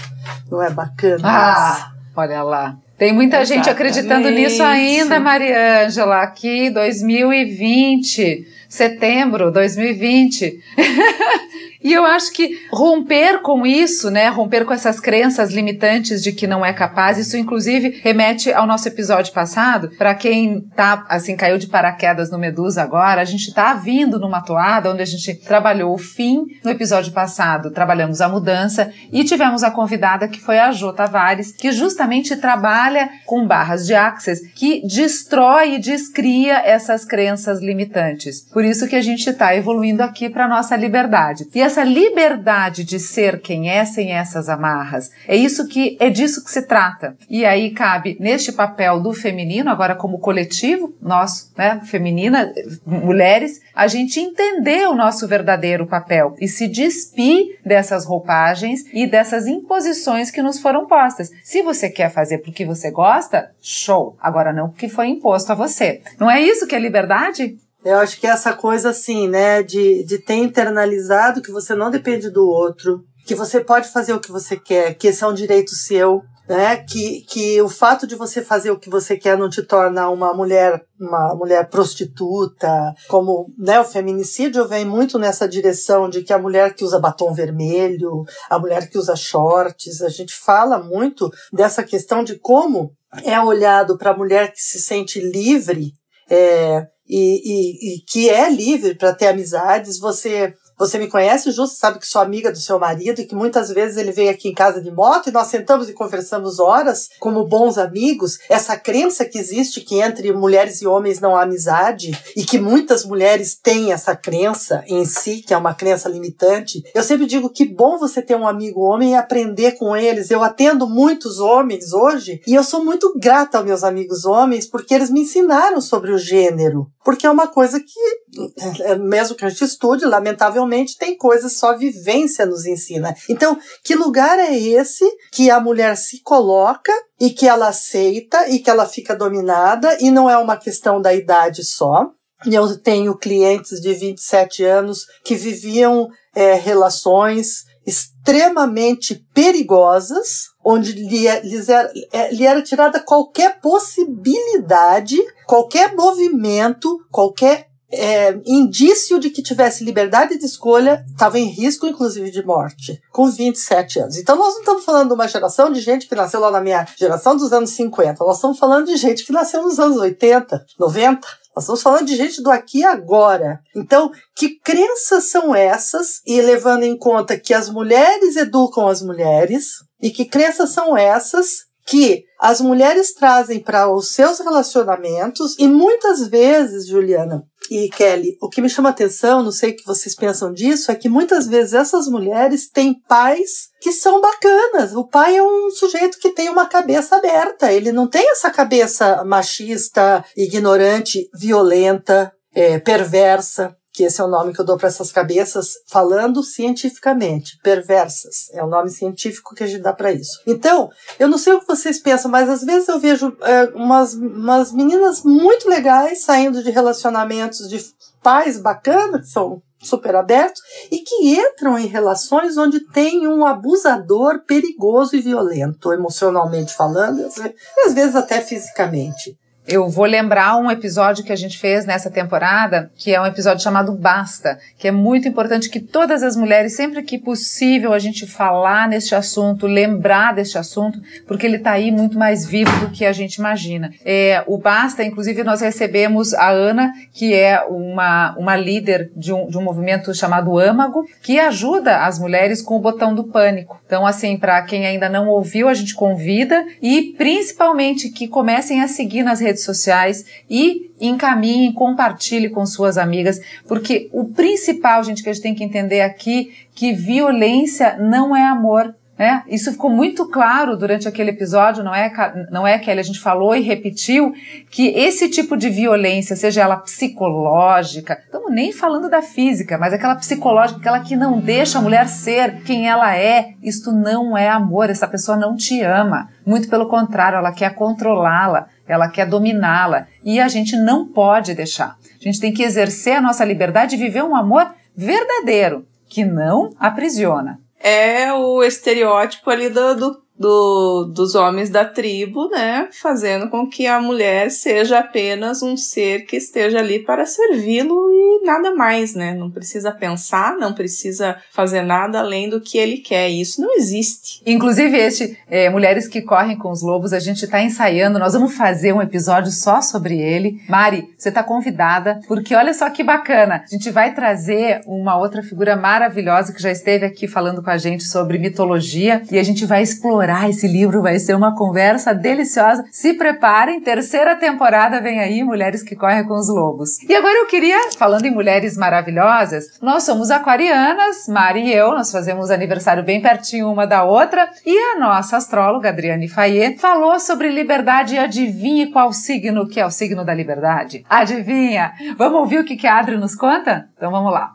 [0.51, 1.23] Não é bacana?
[1.25, 2.79] Ah, olha lá.
[2.99, 3.67] Tem muita Exatamente.
[3.67, 10.61] gente acreditando nisso ainda, Mariângela, aqui 2020 setembro 2020.
[11.87, 16.45] E eu acho que romper com isso, né, romper com essas crenças limitantes de que
[16.45, 19.93] não é capaz, isso inclusive remete ao nosso episódio passado.
[19.97, 24.41] Para quem tá assim caiu de paraquedas no Medusa agora, a gente tá vindo numa
[24.41, 29.63] toada onde a gente trabalhou o fim no episódio passado, trabalhamos a mudança e tivemos
[29.63, 34.83] a convidada que foi a Jô Tavares, que justamente trabalha com barras de access que
[34.85, 38.41] destrói e descria essas crenças limitantes.
[38.41, 41.47] Por isso que a gente está evoluindo aqui para nossa liberdade.
[41.55, 45.11] E essa liberdade de ser quem é sem essas amarras.
[45.29, 47.15] É isso que é disso que se trata.
[47.29, 52.51] E aí cabe neste papel do feminino, agora como coletivo nosso, né, feminina,
[52.87, 59.47] mulheres, a gente entender o nosso verdadeiro papel e se despir dessas roupagens e dessas
[59.47, 61.31] imposições que nos foram postas.
[61.45, 64.17] Se você quer fazer porque você gosta, show.
[64.19, 66.01] Agora não porque foi imposto a você.
[66.19, 67.59] Não é isso que é liberdade?
[67.87, 72.29] Eu acho que essa coisa assim, né, de, de ter internalizado que você não depende
[72.29, 75.73] do outro, que você pode fazer o que você quer, que esse é um direito
[75.73, 79.63] seu, né, que, que o fato de você fazer o que você quer não te
[79.63, 86.25] torna uma mulher, uma mulher prostituta, como, né, o feminicídio vem muito nessa direção de
[86.25, 90.83] que a mulher que usa batom vermelho, a mulher que usa shorts, a gente fala
[90.83, 92.91] muito dessa questão de como
[93.23, 95.93] é olhado para a mulher que se sente livre,
[96.29, 99.99] é, e, e, e que é livre para ter amizades.
[99.99, 103.71] Você você me conhece, Justo, sabe que sou amiga do seu marido e que muitas
[103.71, 107.47] vezes ele veio aqui em casa de moto e nós sentamos e conversamos horas como
[107.47, 108.39] bons amigos.
[108.49, 113.05] Essa crença que existe que entre mulheres e homens não há amizade e que muitas
[113.05, 116.83] mulheres têm essa crença em si, que é uma crença limitante.
[116.95, 120.31] Eu sempre digo que bom você ter um amigo homem e aprender com eles.
[120.31, 124.95] Eu atendo muitos homens hoje e eu sou muito grata aos meus amigos homens porque
[124.95, 126.87] eles me ensinaram sobre o gênero.
[127.05, 131.71] Porque é uma coisa que, mesmo que a gente estude, lamentavelmente, emocionalmente tem coisas só
[131.71, 133.15] a vivência nos ensina.
[133.29, 138.59] Então, que lugar é esse que a mulher se coloca e que ela aceita e
[138.59, 142.11] que ela fica dominada e não é uma questão da idade só.
[142.45, 151.41] Eu tenho clientes de 27 anos que viviam é, relações extremamente perigosas, onde lhe, é,
[151.41, 159.43] lhes era, é, lhe era tirada qualquer possibilidade, qualquer movimento, qualquer é, indício de que
[159.43, 164.17] tivesse liberdade de escolha, estava em risco, inclusive, de morte, com 27 anos.
[164.17, 166.87] Então, nós não estamos falando de uma geração de gente que nasceu lá na minha
[166.99, 171.29] geração dos anos 50, nós estamos falando de gente que nasceu nos anos 80, 90.
[171.55, 173.61] Nós estamos falando de gente do aqui e agora.
[173.75, 176.21] Então, que crenças são essas?
[176.27, 179.69] E levando em conta que as mulheres educam as mulheres,
[180.03, 186.27] e que crenças são essas que as mulheres trazem para os seus relacionamentos e muitas
[186.27, 190.53] vezes, Juliana e Kelly, o que me chama atenção, não sei o que vocês pensam
[190.53, 194.95] disso, é que muitas vezes essas mulheres têm pais que são bacanas.
[194.95, 199.25] O pai é um sujeito que tem uma cabeça aberta, ele não tem essa cabeça
[199.25, 205.11] machista, ignorante, violenta, é, perversa que esse é o nome que eu dou para essas
[205.11, 208.51] cabeças, falando cientificamente, perversas.
[208.53, 210.43] É o nome científico que a gente dá para isso.
[210.47, 214.13] Então, eu não sei o que vocês pensam, mas às vezes eu vejo é, umas,
[214.13, 217.83] umas meninas muito legais saindo de relacionamentos de
[218.23, 224.45] pais bacanas, que são super abertos, e que entram em relações onde tem um abusador
[224.45, 229.39] perigoso e violento, emocionalmente falando, e às vezes até fisicamente.
[229.69, 233.65] Eu vou lembrar um episódio que a gente fez nessa temporada, que é um episódio
[233.65, 238.29] chamado Basta, que é muito importante que todas as mulheres, sempre que possível, a gente
[238.29, 243.05] falar neste assunto, lembrar deste assunto, porque ele está aí muito mais vivo do que
[243.05, 243.93] a gente imagina.
[244.05, 249.49] É, o Basta, inclusive, nós recebemos a Ana, que é uma, uma líder de um,
[249.49, 253.81] de um movimento chamado Âmago, que ajuda as mulheres com o botão do pânico.
[253.85, 258.87] Então, assim, para quem ainda não ouviu, a gente convida e principalmente que comecem a
[258.87, 265.23] seguir nas redes redes sociais e encaminhe, compartilhe com suas amigas, porque o principal, gente,
[265.23, 268.95] que a gente tem que entender aqui, que violência não é amor.
[269.19, 269.43] Né?
[269.49, 272.13] Isso ficou muito claro durante aquele episódio, não é,
[272.51, 273.01] não é, Kelly?
[273.01, 274.35] A gente falou e repetiu
[274.71, 280.17] que esse tipo de violência, seja ela psicológica, estamos nem falando da física, mas aquela
[280.17, 284.91] psicológica, aquela que não deixa a mulher ser quem ela é, isto não é amor,
[284.91, 286.29] essa pessoa não te ama.
[286.45, 290.07] Muito pelo contrário, ela quer controlá-la, ela quer dominá-la.
[290.25, 291.97] E a gente não pode deixar.
[292.21, 296.75] A gente tem que exercer a nossa liberdade e viver um amor verdadeiro, que não
[296.79, 297.61] aprisiona.
[297.79, 303.87] É o estereótipo ali do, do do, dos homens da tribo, né, fazendo com que
[303.87, 309.35] a mulher seja apenas um ser que esteja ali para servi-lo e nada mais, né?
[309.35, 313.29] Não precisa pensar, não precisa fazer nada além do que ele quer.
[313.29, 314.43] Isso não existe.
[314.47, 318.55] Inclusive, este é, Mulheres que Correm com os Lobos, a gente está ensaiando, nós vamos
[318.55, 320.61] fazer um episódio só sobre ele.
[320.69, 323.65] Mari, você está convidada, porque olha só que bacana.
[323.65, 327.79] A gente vai trazer uma outra figura maravilhosa que já esteve aqui falando com a
[327.79, 332.13] gente sobre mitologia e a gente vai explorar explorar esse livro, vai ser uma conversa
[332.13, 332.85] deliciosa.
[332.91, 337.01] Se preparem, terceira temporada vem aí, Mulheres que Correm com os Lobos.
[337.09, 342.11] E agora eu queria, falando em mulheres maravilhosas, nós somos aquarianas, Mari e eu, nós
[342.11, 347.49] fazemos aniversário bem pertinho uma da outra, e a nossa astróloga, Adriane Fayet, falou sobre
[347.49, 351.05] liberdade e adivinhe qual signo que é o signo da liberdade.
[351.09, 351.93] Adivinha?
[352.17, 353.89] Vamos ouvir o que, que a Adri nos conta?
[353.97, 354.55] Então vamos lá.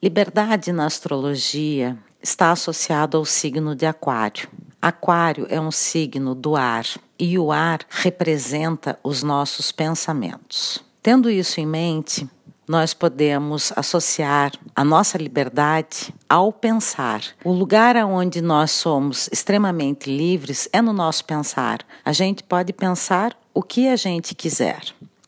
[0.00, 4.48] Liberdade na astrologia está associado ao signo de Aquário.
[4.80, 6.84] Aquário é um signo do ar
[7.18, 10.82] e o ar representa os nossos pensamentos.
[11.02, 12.28] Tendo isso em mente,
[12.66, 17.22] nós podemos associar a nossa liberdade ao pensar.
[17.44, 21.80] O lugar onde nós somos extremamente livres é no nosso pensar.
[22.04, 24.80] A gente pode pensar o que a gente quiser.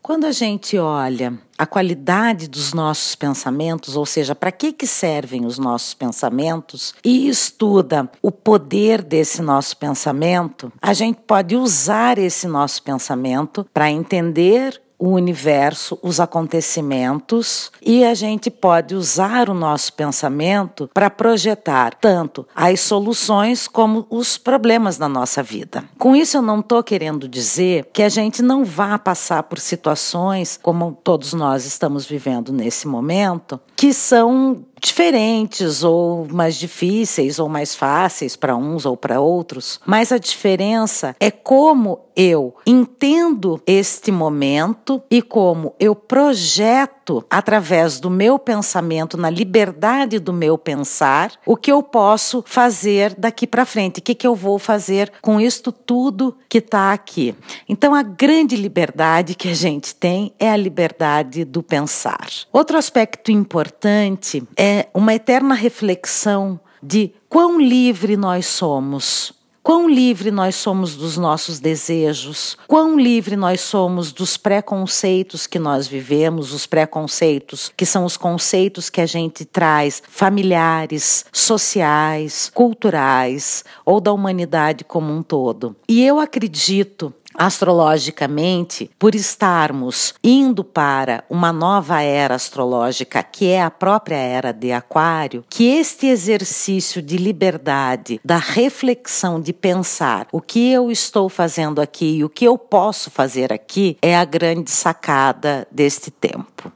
[0.05, 5.47] Quando a gente olha a qualidade dos nossos pensamentos, ou seja, para que, que servem
[5.47, 12.47] os nossos pensamentos, e estuda o poder desse nosso pensamento, a gente pode usar esse
[12.47, 19.93] nosso pensamento para entender o universo, os acontecimentos, e a gente pode usar o nosso
[19.93, 25.83] pensamento para projetar tanto as soluções como os problemas da nossa vida.
[25.97, 30.59] Com isso, eu não estou querendo dizer que a gente não vá passar por situações
[30.61, 37.73] como todos nós estamos vivendo nesse momento, que são diferentes ou mais difíceis ou mais
[37.73, 45.03] fáceis para uns ou para outros, mas a diferença é como eu entendo este momento
[45.11, 51.71] e como eu projeto através do meu pensamento, na liberdade do meu pensar, o que
[51.71, 56.35] eu posso fazer daqui para frente, o que, que eu vou fazer com isto tudo
[56.47, 57.35] que está aqui.
[57.67, 62.27] Então, a grande liberdade que a gente tem é a liberdade do pensar.
[62.51, 69.33] Outro aspecto importante é uma eterna reflexão de quão livre nós somos
[69.65, 75.87] Quão livre nós somos dos nossos desejos, quão livre nós somos dos preconceitos que nós
[75.87, 83.99] vivemos, os preconceitos que são os conceitos que a gente traz familiares, sociais, culturais ou
[83.99, 85.75] da humanidade como um todo.
[85.89, 93.71] E eu acredito astrologicamente, por estarmos indo para uma nova era astrológica, que é a
[93.71, 100.71] própria era de Aquário, que este exercício de liberdade, da reflexão, de pensar o que
[100.71, 105.67] eu estou fazendo aqui e o que eu posso fazer aqui, é a grande sacada
[105.71, 106.71] deste tempo.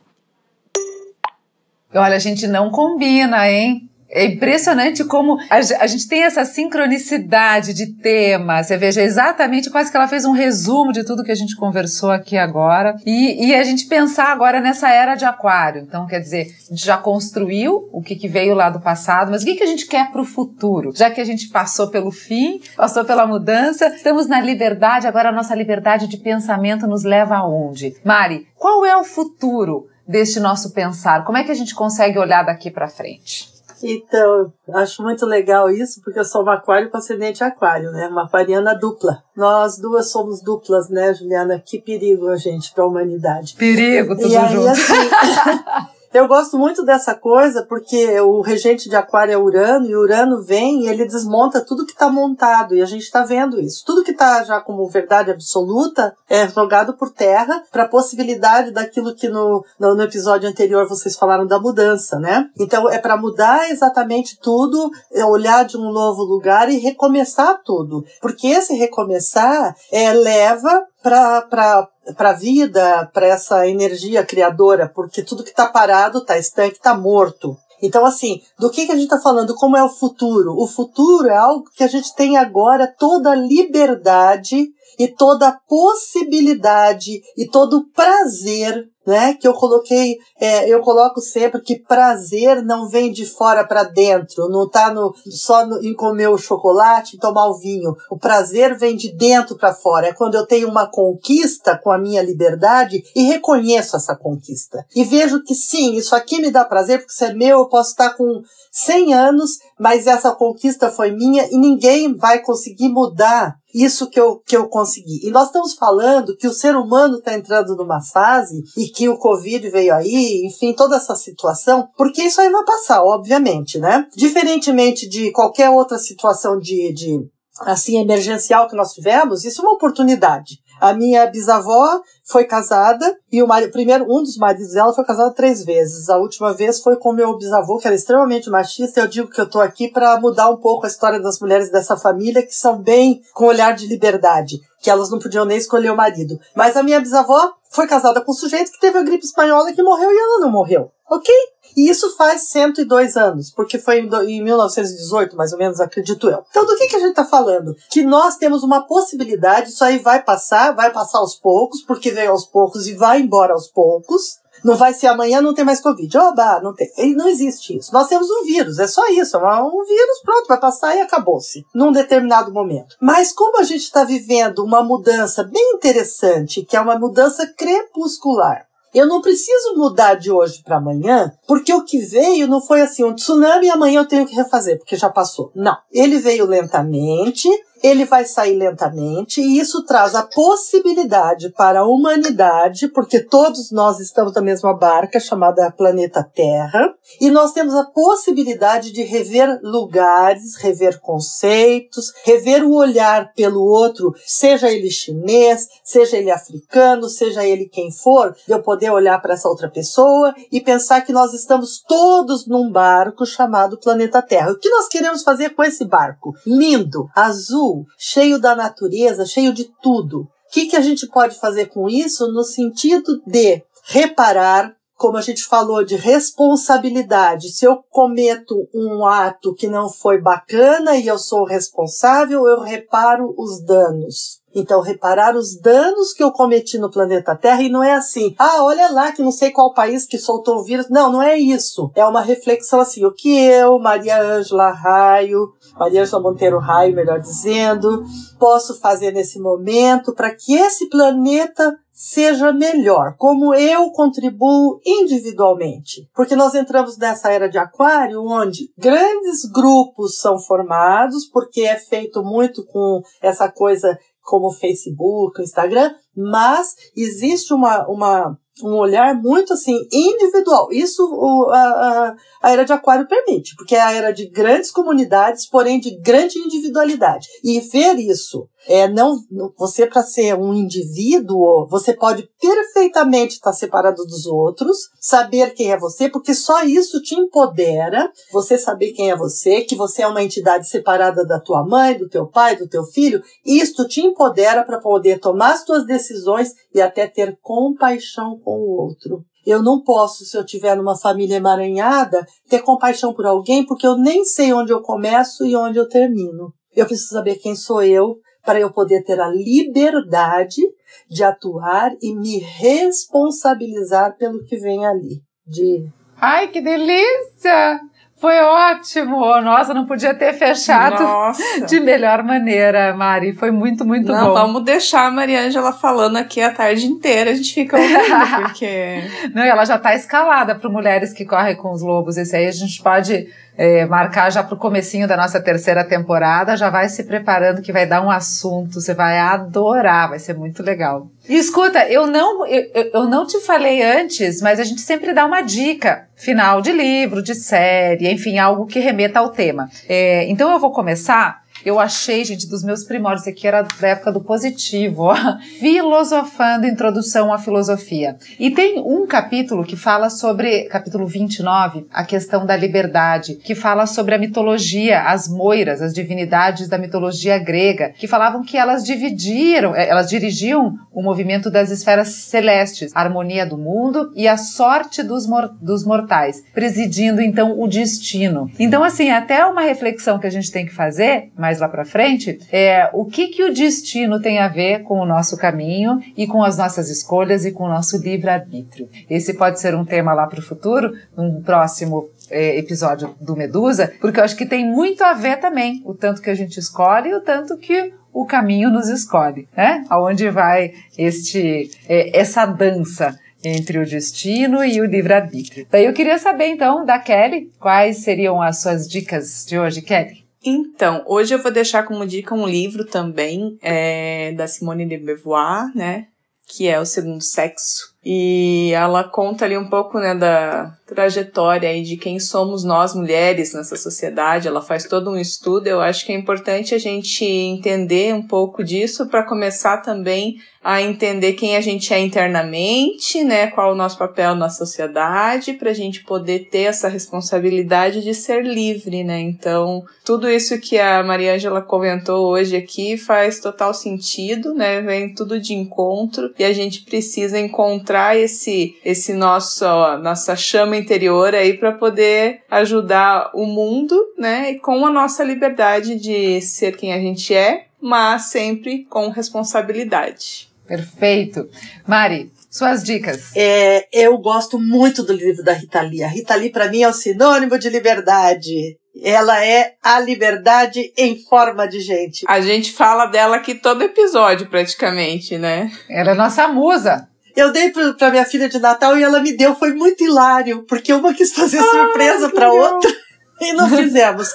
[1.94, 3.89] Olha, a gente não combina, hein?
[4.12, 8.64] É impressionante como a, gente tem essa sincronicidade de tema.
[8.64, 12.10] Você veja exatamente, quase que ela fez um resumo de tudo que a gente conversou
[12.10, 12.96] aqui agora.
[13.06, 15.84] E, e a gente pensar agora nessa era de aquário.
[15.84, 19.44] Então, quer dizer, a gente já construiu o que, que veio lá do passado, mas
[19.44, 20.92] o que, que a gente quer para o futuro?
[20.96, 25.34] Já que a gente passou pelo fim, passou pela mudança, estamos na liberdade, agora a
[25.34, 27.96] nossa liberdade de pensamento nos leva aonde?
[28.04, 31.24] Mari, qual é o futuro deste nosso pensar?
[31.24, 33.59] Como é que a gente consegue olhar daqui para frente?
[33.84, 38.08] Então, acho muito legal isso, porque eu sou uma aquário com ascendente aquário, né?
[38.08, 39.24] Uma aquariana dupla.
[39.36, 41.62] Nós duas somos duplas, né, Juliana?
[41.64, 43.56] Que perigo a gente para a humanidade.
[43.56, 44.68] Perigo, tudo e aí, junto.
[44.68, 44.94] Assim,
[46.12, 50.82] Eu gosto muito dessa coisa porque o regente de Aquário é Urano e Urano vem
[50.82, 53.84] e ele desmonta tudo que está montado e a gente está vendo isso.
[53.86, 59.14] Tudo que está já como verdade absoluta é jogado por terra para a possibilidade daquilo
[59.14, 62.50] que no, no, no, episódio anterior vocês falaram da mudança, né?
[62.60, 68.04] Então é para mudar exatamente tudo, é olhar de um novo lugar e recomeçar tudo.
[68.20, 75.50] Porque esse recomeçar é, leva para a vida, para essa energia criadora, porque tudo que
[75.50, 77.58] está parado, está estanque, está morto.
[77.82, 79.56] Então, assim, do que, que a gente está falando?
[79.56, 80.54] Como é o futuro?
[80.58, 85.60] O futuro é algo que a gente tem agora toda a liberdade e toda a
[85.68, 89.34] possibilidade e todo o prazer né?
[89.34, 94.48] Que eu coloquei, é, eu coloco sempre que prazer não vem de fora para dentro,
[94.50, 97.96] não está no, só no, em comer o chocolate e tomar o vinho.
[98.12, 100.08] O prazer vem de dentro para fora.
[100.08, 104.86] É quando eu tenho uma conquista com a minha liberdade e reconheço essa conquista.
[104.96, 107.92] E vejo que sim, isso aqui me dá prazer porque isso é meu, eu posso
[107.92, 114.10] estar com 100 anos, mas essa conquista foi minha e ninguém vai conseguir mudar isso
[114.10, 115.26] que eu, que eu consegui.
[115.26, 119.18] E nós estamos falando que o ser humano está entrando numa fase e que o
[119.18, 124.06] Covid veio aí, enfim, toda essa situação, porque isso aí vai passar, obviamente, né?
[124.16, 127.20] Diferentemente de qualquer outra situação de, de
[127.62, 130.58] assim, emergencial que nós tivemos, isso é uma oportunidade.
[130.80, 135.34] A minha bisavó foi casada e o marido, primeiro um dos maridos dela foi casado
[135.34, 136.10] três vezes.
[136.10, 139.00] A última vez foi com meu bisavô, que era extremamente machista.
[139.00, 141.98] Eu digo que eu tô aqui para mudar um pouco a história das mulheres dessa
[141.98, 145.96] família que são bem com olhar de liberdade, que elas não podiam nem escolher o
[145.96, 146.40] marido.
[146.56, 149.84] Mas a minha bisavó foi casada com um sujeito que teve a gripe espanhola que
[149.84, 150.92] morreu e ela não morreu.
[151.10, 151.34] Ok?
[151.76, 156.44] E isso faz 102 anos, porque foi em 1918, mais ou menos, acredito eu.
[156.50, 157.76] Então, do que, que a gente está falando?
[157.90, 162.32] Que nós temos uma possibilidade, isso aí vai passar, vai passar aos poucos, porque veio
[162.32, 164.39] aos poucos e vai embora aos poucos.
[164.64, 166.18] Não vai ser amanhã, não tem mais Covid.
[166.18, 166.90] Oba, não tem.
[167.16, 167.94] Não existe isso.
[167.94, 169.38] Nós temos um vírus, é só isso.
[169.38, 171.66] É um vírus, pronto, vai passar e acabou-se.
[171.74, 172.96] Num determinado momento.
[173.02, 178.70] Mas como a gente está vivendo uma mudança bem interessante, que é uma mudança crepuscular,
[178.94, 183.04] eu não preciso mudar de hoje para amanhã, porque o que veio não foi assim
[183.04, 185.52] um tsunami e amanhã eu tenho que refazer, porque já passou.
[185.56, 185.78] Não.
[185.92, 187.48] Ele veio lentamente,
[187.84, 194.00] ele vai sair lentamente e isso traz a possibilidade para a humanidade, porque todos nós
[194.00, 200.56] estamos na mesma barca chamada planeta Terra, e nós temos a possibilidade de rever lugares,
[200.56, 207.66] rever conceitos, rever o olhar pelo outro, seja ele chinês, seja ele africano, seja ele
[207.66, 212.48] quem for, eu poder olhar para essa outra pessoa e pensar que nós estamos todos
[212.48, 214.52] num barco chamado planeta Terra.
[214.52, 216.34] O que nós queremos fazer com esse barco?
[216.46, 220.22] Lindo, azul, azul, cheio da natureza, cheio de tudo.
[220.22, 225.22] O que, que a gente pode fazer com isso no sentido de reparar, como a
[225.22, 227.54] gente falou, de responsabilidade.
[227.54, 233.34] Se eu cometo um ato que não foi bacana e eu sou responsável, eu reparo
[233.38, 234.42] os danos.
[234.54, 238.62] Então, reparar os danos que eu cometi no planeta Terra e não é assim, ah,
[238.64, 240.90] olha lá que não sei qual país que soltou o vírus.
[240.90, 241.90] Não, não é isso.
[241.96, 247.22] É uma reflexão assim, o que eu, Maria Ângela Raio, Maria Ângela Monteiro Raio, melhor
[247.22, 248.04] dizendo,
[248.38, 256.10] posso fazer nesse momento para que esse planeta seja melhor, como eu contribuo individualmente.
[256.16, 262.24] Porque nós entramos nessa era de aquário onde grandes grupos são formados, porque é feito
[262.24, 269.78] muito com essa coisa como Facebook, Instagram, mas existe uma, uma um olhar muito assim
[269.92, 270.68] individual.
[270.72, 275.48] Isso o, a, a, era de Aquário permite, porque é a era de grandes comunidades,
[275.48, 277.28] porém de grande individualidade.
[277.44, 279.18] E ver isso é não
[279.58, 285.80] você para ser um indivíduo, você pode perfeitamente estar separado dos outros, saber quem é
[285.80, 290.24] você, porque só isso te empodera, você saber quem é você, que você é uma
[290.24, 294.80] entidade separada da tua mãe, do teu pai, do teu filho, isto te empodera para
[294.80, 299.24] poder tomar as tuas decisões e até ter compaixão com o outro.
[299.46, 303.98] Eu não posso, se eu tiver numa família emaranhada, ter compaixão por alguém porque eu
[303.98, 306.54] nem sei onde eu começo e onde eu termino.
[306.76, 310.62] Eu preciso saber quem sou eu para eu poder ter a liberdade
[311.10, 315.22] de atuar e me responsabilizar pelo que vem ali.
[315.46, 315.90] De
[316.22, 317.80] Ai, que delícia!
[318.20, 319.20] Foi ótimo!
[319.42, 321.66] Nossa, não podia ter fechado Nossa.
[321.66, 323.32] de melhor maneira, Mari.
[323.32, 324.34] Foi muito, muito Não, bom.
[324.34, 327.32] vamos deixar a Maria Ângela falando aqui a tarde inteira.
[327.32, 328.00] A gente fica ouvindo,
[328.44, 329.04] porque.
[329.34, 332.18] Não, ela já está escalada para mulheres que correm com os lobos.
[332.18, 333.30] Esse aí a gente pode
[333.62, 336.56] é, marcar já para o comecinho da nossa terceira temporada.
[336.56, 338.80] Já vai se preparando que vai dar um assunto.
[338.80, 341.08] Você vai adorar, vai ser muito legal.
[341.28, 345.26] E escuta, eu não, eu, eu- não te falei antes, mas a gente sempre dá
[345.26, 349.70] uma dica final de livro, de série, enfim, algo que remeta ao tema.
[349.90, 351.42] É, então eu vou começar.
[351.70, 355.16] Eu achei, gente, dos meus primórdios, aqui era da época do positivo, ó.
[355.60, 358.16] Filosofando, Introdução à Filosofia.
[358.40, 363.86] E tem um capítulo que fala sobre, capítulo 29, a questão da liberdade, que fala
[363.86, 369.76] sobre a mitologia, as moiras, as divindades da mitologia grega, que falavam que elas dividiram,
[369.76, 375.04] eh, elas dirigiam o movimento das esferas celestes, a harmonia do mundo e a sorte
[375.04, 378.50] dos, mor- dos mortais, presidindo então o destino.
[378.58, 382.40] Então, assim, até uma reflexão que a gente tem que fazer mais lá pra frente
[382.52, 386.44] é o que que o destino tem a ver com o nosso caminho e com
[386.44, 388.90] as nossas escolhas e com o nosso livre-arbítrio.
[389.10, 393.92] Esse pode ser um tema lá para o futuro, num próximo eh, episódio do Medusa,
[394.00, 397.10] porque eu acho que tem muito a ver também o tanto que a gente escolhe
[397.10, 399.86] e o tanto que o caminho nos escolhe, né?
[399.90, 405.66] Aonde vai este eh, essa dança entre o destino e o livre-arbítrio.
[405.72, 410.19] Daí eu queria saber então da Kelly quais seriam as suas dicas de hoje, Kelly.
[410.44, 415.70] Então, hoje eu vou deixar como dica um livro também é, da Simone de Beauvoir,
[415.76, 416.08] né?
[416.48, 417.94] Que é O Segundo Sexo.
[418.04, 423.54] E ela conta ali um pouco, né, da trajetória aí de quem somos nós mulheres
[423.54, 424.48] nessa sociedade.
[424.48, 425.68] Ela faz todo um estudo.
[425.68, 430.82] Eu acho que é importante a gente entender um pouco disso para começar também a
[430.82, 435.74] entender quem a gente é internamente, né, qual o nosso papel na sociedade, para a
[435.74, 439.22] gente poder ter essa responsabilidade de ser livre, né?
[439.22, 444.82] Então, tudo isso que a Maria Ângela comentou hoje aqui faz total sentido, né?
[444.82, 450.76] Vem tudo de encontro e a gente precisa encontrar esse esse nosso ó, nossa chama
[450.80, 454.52] interior aí para poder ajudar o mundo, né?
[454.52, 460.50] E com a nossa liberdade de ser quem a gente é, mas sempre com responsabilidade.
[460.68, 461.50] Perfeito.
[461.88, 463.32] Mari, suas dicas.
[463.36, 466.04] É, eu gosto muito do livro da Rita Lee.
[466.04, 468.78] A Rita Lee, para mim, é o sinônimo de liberdade.
[469.02, 472.26] Ela é a liberdade em forma de gente.
[472.28, 475.72] A gente fala dela aqui todo episódio, praticamente, né?
[475.90, 477.08] Ela é nossa musa.
[477.36, 480.66] Eu dei pra, pra minha filha de Natal e ela me deu, foi muito hilário,
[480.68, 482.92] porque uma quis fazer surpresa pra outra
[483.42, 484.30] e não fizemos.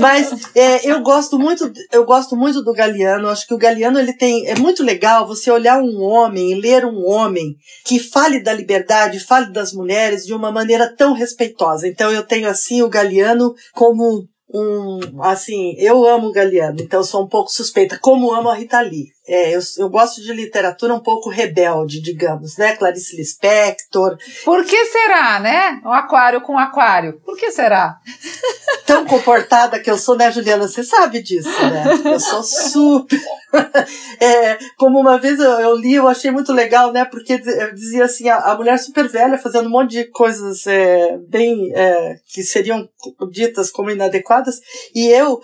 [0.00, 3.28] Mas é, eu gosto muito, eu gosto muito do Galeano.
[3.28, 7.06] Acho que o Galeano ele tem, é muito legal você olhar um homem, ler um
[7.06, 11.86] homem que fale da liberdade, fale das mulheres de uma maneira tão respeitosa.
[11.86, 17.24] Então eu tenho assim o Galeano como um, assim, eu amo o Galeano, então sou
[17.24, 19.15] um pouco suspeita, como amo a Rita Lee.
[19.28, 22.76] É, eu, eu gosto de literatura um pouco rebelde, digamos, né?
[22.76, 24.16] Clarice Lispector.
[24.44, 25.80] Por que será, né?
[25.84, 27.20] O aquário com aquário.
[27.24, 27.98] Por que será?
[28.86, 30.68] Tão comportada que eu sou, né, Juliana?
[30.68, 31.84] Você sabe disso, né?
[32.12, 33.20] Eu sou super.
[34.20, 37.04] é, como uma vez eu, eu, li, eu achei muito legal, né?
[37.04, 37.38] Porque
[37.74, 42.18] dizia assim, a, a mulher super velha fazendo um monte de coisas é, bem é,
[42.26, 42.88] que seriam
[43.30, 44.60] ditas como inadequadas.
[44.94, 45.40] E eu,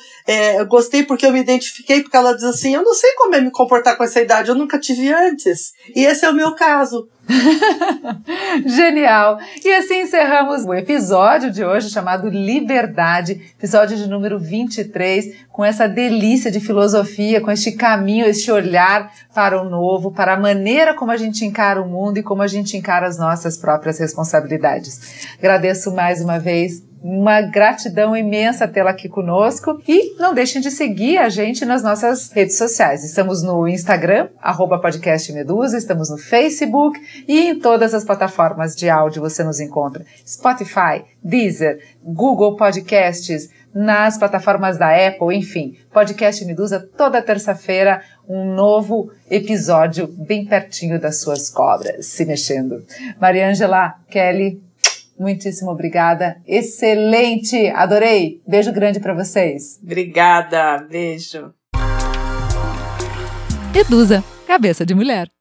[0.57, 3.41] eu gostei porque eu me identifiquei, porque ela diz assim, eu não sei como é
[3.41, 5.73] me comportar comportar com essa idade, eu nunca tive antes.
[5.97, 7.09] E esse é o meu caso.
[8.67, 9.39] Genial!
[9.65, 15.89] E assim encerramos o episódio de hoje chamado Liberdade, episódio de número 23, com essa
[15.89, 21.11] delícia de filosofia, com este caminho, este olhar para o novo, para a maneira como
[21.11, 25.35] a gente encara o mundo e como a gente encara as nossas próprias responsabilidades.
[25.39, 31.19] Agradeço mais uma vez uma gratidão imensa tê-la aqui conosco e não deixem de seguir
[31.19, 33.05] a gente nas nossas redes sociais.
[33.05, 38.89] Estamos no Instagram, arroba podcast Medusa, estamos no Facebook e em todas as plataformas de
[38.89, 40.05] áudio você nos encontra.
[40.25, 45.77] Spotify, Deezer, Google Podcasts, nas plataformas da Apple, enfim.
[45.93, 52.85] Podcast Medusa toda terça-feira, um novo episódio bem pertinho das suas cobras, se mexendo.
[53.19, 54.61] Mariângela, Kelly,
[55.19, 56.37] Muitíssimo obrigada.
[56.47, 57.69] Excelente!
[57.69, 58.41] Adorei!
[58.47, 59.81] Beijo grande para vocês.
[59.83, 61.53] Obrigada, beijo.
[63.75, 65.33] Edusa, cabeça de mulher.